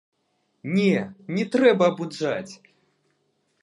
Не, 0.77 0.95
не 1.37 1.45
трэба 1.57 1.83
абуджаць! 1.95 2.53